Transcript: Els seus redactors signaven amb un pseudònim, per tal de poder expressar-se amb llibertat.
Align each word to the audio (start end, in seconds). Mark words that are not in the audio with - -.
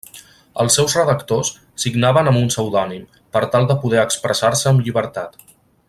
Els 0.61 0.77
seus 0.77 0.95
redactors 0.99 1.51
signaven 1.83 2.29
amb 2.31 2.41
un 2.45 2.49
pseudònim, 2.53 3.05
per 3.37 3.45
tal 3.57 3.71
de 3.73 3.77
poder 3.85 4.01
expressar-se 4.07 4.71
amb 4.73 4.87
llibertat. 4.89 5.39